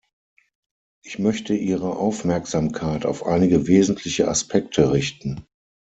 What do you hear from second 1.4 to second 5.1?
Ihre Aufmerksamkeit auf einige wesentliche Aspekte